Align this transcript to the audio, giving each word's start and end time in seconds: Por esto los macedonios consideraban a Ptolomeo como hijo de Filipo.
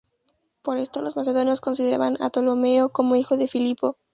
Por 0.63 0.79
esto 0.79 1.03
los 1.03 1.15
macedonios 1.15 1.61
consideraban 1.61 2.17
a 2.23 2.31
Ptolomeo 2.31 2.89
como 2.89 3.17
hijo 3.17 3.37
de 3.37 3.47
Filipo. 3.47 3.97